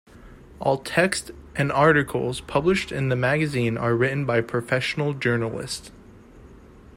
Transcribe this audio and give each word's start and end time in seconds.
All 0.59 0.79
texts 0.79 1.29
and 1.55 1.71
articles 1.71 2.41
published 2.41 2.91
in 2.91 3.09
the 3.09 3.15
magazine 3.15 3.77
are 3.77 3.93
written 3.95 4.25
by 4.25 4.41
professional 4.41 5.13
journalists. 5.13 5.91